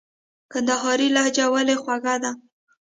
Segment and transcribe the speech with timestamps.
[0.51, 2.31] کندهارۍ لهجه ولي خوږه ده؟